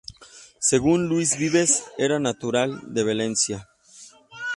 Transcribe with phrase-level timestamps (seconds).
[0.59, 3.69] Según Luis Vives, era natural de Valencia.